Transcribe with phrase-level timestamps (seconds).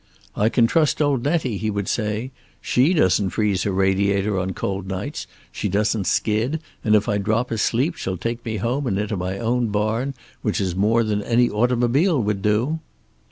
[0.35, 2.31] "I can trust old Nettie," he would say.
[2.59, 7.51] "She doesn't freeze her radiator on cold nights, she doesn't skid, and if I drop
[7.51, 11.51] asleep she'll take me home and into my own barn, which is more than any
[11.51, 12.79] automobile would do."